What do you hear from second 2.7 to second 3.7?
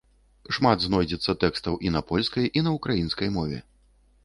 ўкраінскай мове.